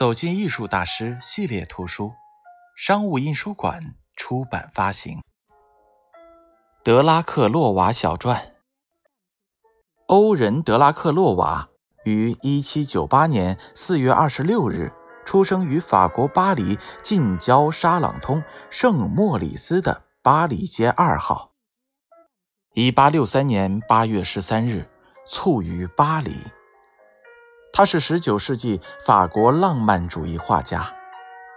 [0.00, 2.14] 走进艺术大师系列图书，
[2.74, 5.18] 商务印书馆出版发行。
[6.82, 8.38] 《德拉克洛瓦小传》。
[10.06, 11.68] 欧仁·德拉克洛瓦
[12.04, 14.90] 于1798年4月26日
[15.26, 21.52] 出生于法国巴黎近郊沙朗通圣莫里斯的巴黎街二号。
[22.74, 24.88] 1863年8月13日
[25.26, 26.38] 卒于巴黎。
[27.72, 30.92] 他是19世纪法国浪漫主义画家，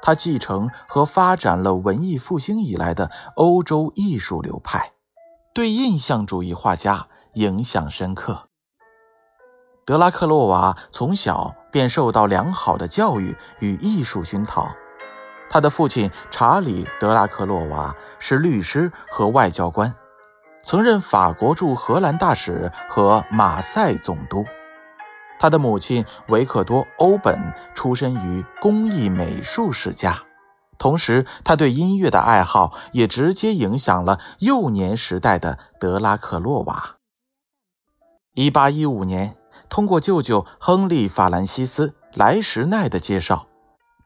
[0.00, 4.92] 他继承和发展了文艺复兴以来的欧洲艺术流派，
[5.52, 8.48] 对印象主义画家影响深刻。
[9.84, 14.68] 德拉克洛瓦从小便受到良好的教育与艺术熏陶，
[15.50, 19.94] 他的父亲查理·德拉克洛瓦是律师和外交官，
[20.62, 24.44] 曾任法国驻荷兰大使和马赛总督。
[25.38, 27.38] 他的母亲维克多·欧本
[27.74, 30.22] 出身于工艺美术世家，
[30.78, 36.96] 同时他对音乐的爱好也直接影响了幼年时代的德拉克洛瓦。
[38.34, 39.36] 1815年，
[39.68, 43.46] 通过舅舅亨利·法兰西斯·莱什奈的介绍，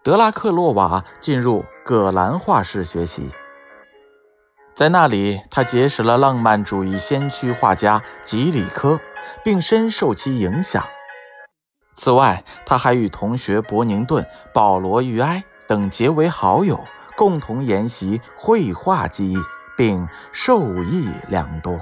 [0.02, 3.28] 德拉克洛瓦进入葛兰画室学习，
[4.74, 9.00] 在那里他结识了浪漫主义先驱画家吉里科，
[9.44, 10.84] 并深受其影响。
[12.02, 16.82] 此外，他还与同学伯宁顿、保罗·于埃等结为好友，
[17.14, 19.36] 共同研习绘画技艺，
[19.76, 21.78] 并受益良多。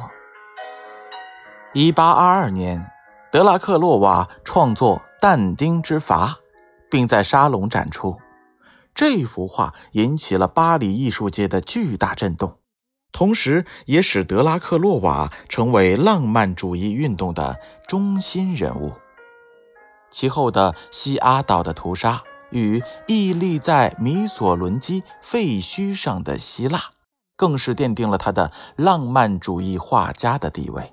[1.72, 2.91] 1822年，
[3.30, 6.30] 德拉克洛瓦创作《但丁之筏》，
[6.91, 8.19] 并在沙龙展出。
[8.96, 12.58] 这幅画引起了巴黎艺术界的巨大震动，
[13.12, 18.94] 同时也使德拉克洛瓦成为浪漫主义运动的中心人物。
[20.11, 26.80] 其后的西阿岛的屠杀与屹立在米索伦基废墟上的希腊，
[27.36, 30.92] 更是奠定了他的浪漫主义画家的地位。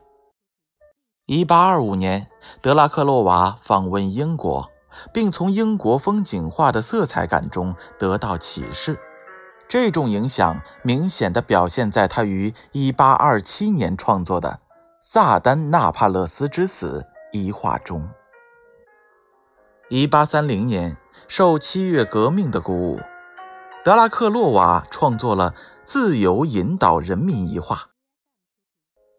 [1.28, 2.28] 1825年，
[2.62, 4.70] 德拉克洛瓦访问英国，
[5.12, 9.00] 并从英国风景画的色彩感中得到启示。
[9.68, 14.50] 这种影响明显地表现在他于1827年创作的
[15.02, 17.03] 《萨丹纳帕勒斯之死》
[17.40, 18.08] 一画中。
[19.90, 20.97] 一八三零年，
[21.28, 23.00] 受七月革命的鼓舞，
[23.84, 25.51] 德拉克洛瓦创作了
[25.84, 27.90] 《自由引导人民》一画。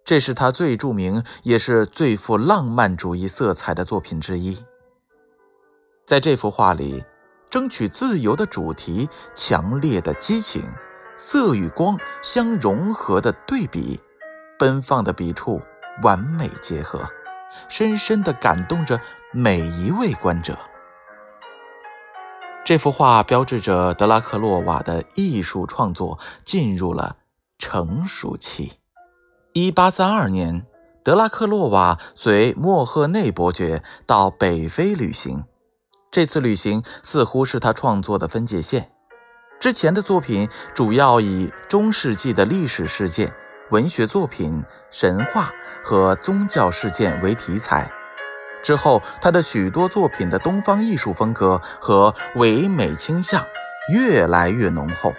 [0.04, 4.65] 这是他最著名也是最富浪漫主义色彩的作品之一。
[6.04, 7.04] 在这幅画里，
[7.48, 10.65] 争取自由的主题、强烈的激情、
[11.16, 14.00] 色与光相融合的对比、
[14.59, 15.62] 奔放的笔触
[16.03, 17.09] 完美结合。
[17.69, 19.00] 深深地感动着
[19.33, 20.59] 每一位观者。
[22.65, 27.16] 这幅画标志着德拉克洛瓦的艺术创作进入了
[27.59, 28.72] 成熟期。
[29.55, 30.66] 1832年，
[31.05, 35.45] 德拉克洛瓦随莫赫内伯爵到北非旅行，
[36.11, 38.91] 这次旅行似乎是他创作的分界线。
[39.61, 43.33] 之前的作品主要以中世纪的历史事件。
[43.71, 47.91] 文学作品、神话和宗教事件为题材。
[48.62, 53.44] 之后，他的许多作品的东方艺术风格和唯美倾向
[53.93, 55.12] 越来越浓厚。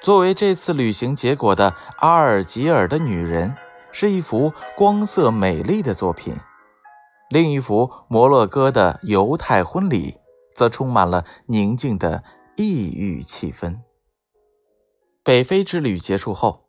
[0.00, 3.50] 作为这次旅行结果的《阿尔及尔的女人》
[3.92, 6.34] 是一幅光色美丽的作品，
[7.28, 10.14] 另一幅摩洛哥的犹太婚礼
[10.54, 12.22] 则充满了宁静的
[12.56, 13.80] 异域气氛。
[15.22, 16.64] 北非之旅结束后，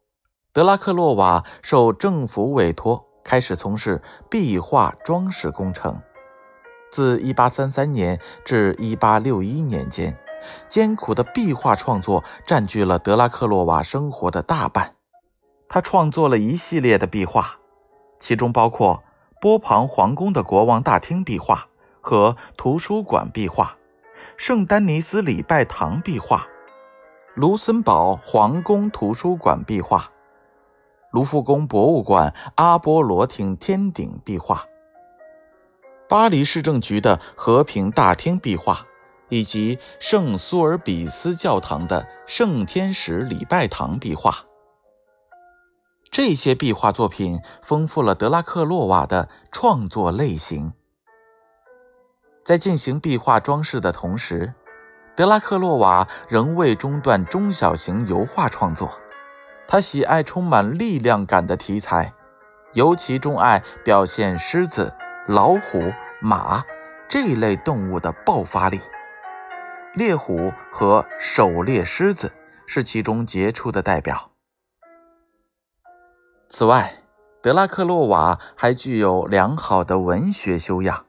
[0.52, 6.02] 德拉克洛瓦受政府委托，开始从事壁画装饰工程。
[6.92, 10.20] 自1833年至1861年间，
[10.68, 14.96] 艰苦的壁画创作占据了德拉克洛瓦生活的大半。
[15.70, 17.58] 他创作了一系列的壁画，
[18.20, 19.02] 其中包括
[19.40, 21.70] 波旁皇宫的国王大厅壁画
[22.02, 23.78] 和图书馆壁画、
[24.36, 26.46] 圣丹尼斯礼拜堂壁画。
[27.36, 30.12] 卢森堡皇宫图书馆壁画、
[31.12, 34.66] 卢浮宫博物馆阿波罗厅天顶壁画、
[36.10, 38.86] 巴黎市政局的和平大厅壁画，
[39.30, 44.46] 以及圣苏尔比斯教堂的圣天使礼拜堂壁画。
[46.12, 50.74] 这些壁画作品丰富了德拉克洛瓦的创作类型。
[52.44, 54.54] 在进行壁画装饰的同时，
[55.16, 59.00] 德拉克洛瓦仍未中断中小型油画创作，
[59.68, 62.14] 他喜爱充满力量感的题材，
[62.74, 64.94] 尤其钟爱表现狮子、
[65.28, 65.92] 老虎、
[66.22, 66.64] 马、
[67.10, 68.80] 这类动物的爆发力。
[69.94, 72.32] 猎虎和狩猎狮子
[72.66, 74.32] 是其中杰出的代表。
[76.48, 77.04] 此外，
[77.42, 81.06] 德拉克洛瓦还具有良好的文学修养。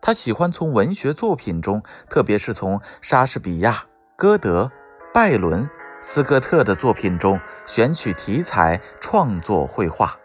[0.00, 3.82] 他喜欢从文学作品中，特别是从莎士比亚、
[4.16, 4.70] 歌德、
[5.12, 5.68] 拜伦、
[6.00, 10.16] 斯科特的作品中选取题材创作绘画，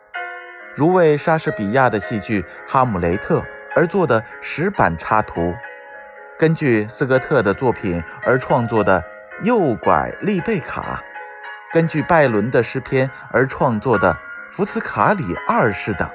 [0.75, 3.39] 如为莎士比亚的戏剧《哈姆雷特》
[3.75, 5.53] 而做的石板插图，
[6.37, 9.01] 根据斯科特的作品而创作的
[9.43, 11.03] 《诱拐丽贝卡》，
[11.73, 14.13] 根据拜伦的诗篇而创作的
[14.49, 16.07] 《福斯卡里二世》等。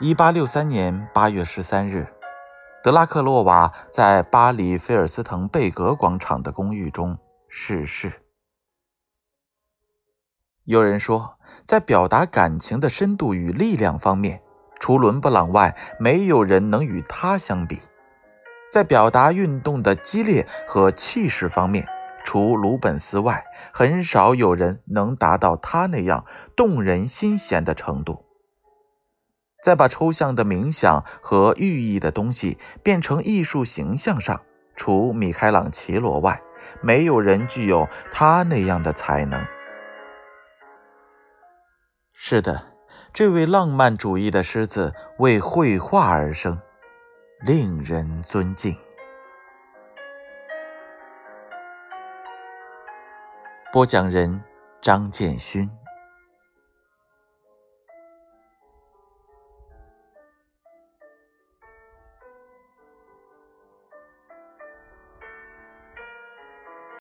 [0.00, 2.06] 一八六三年八月十三日，
[2.84, 7.18] 德拉克洛瓦在巴黎菲尔斯滕贝格广场的公寓中
[7.48, 8.12] 逝世。
[10.62, 14.40] 有人说，在表达感情的深度与力量方面，
[14.78, 17.78] 除伦勃朗外，没有人能与他相比；
[18.70, 21.84] 在表达运动的激烈和气势方面，
[22.24, 26.24] 除鲁本斯外，很少有人能达到他那样
[26.54, 28.27] 动人心弦的程度。
[29.68, 34.40] 在把抽象的冥想和寓意的东西变成艺术形象上，
[34.74, 36.40] 除米开朗基罗外，
[36.80, 39.44] 没有人具有他那样的才能。
[42.14, 42.72] 是的，
[43.12, 46.58] 这位浪漫主义的狮子为绘画而生，
[47.42, 48.74] 令人尊敬。
[53.70, 54.42] 播讲人：
[54.80, 55.70] 张建勋。